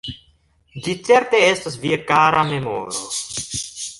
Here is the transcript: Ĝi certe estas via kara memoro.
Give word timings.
Ĝi 0.85 0.95
certe 1.09 1.41
estas 1.49 1.77
via 1.85 2.01
kara 2.13 2.43
memoro. 2.53 3.07